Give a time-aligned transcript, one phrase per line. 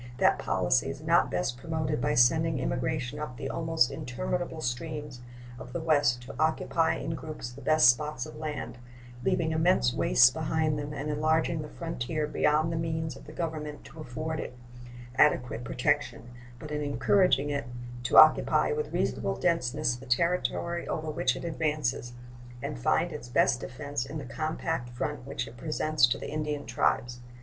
[0.17, 5.21] That policy is not best promoted by sending emigration up the almost interminable streams
[5.59, 8.79] of the West to occupy in groups the best spots of land,
[9.23, 13.83] leaving immense wastes behind them and enlarging the frontier beyond the means of the Government
[13.85, 14.57] to afford it
[15.17, 17.67] adequate protection, but in encouraging it
[18.01, 22.13] to occupy with reasonable denseness the territory over which it advances,
[22.59, 26.65] and find its best defense in the compact front which it presents to the Indian
[26.65, 27.19] tribes.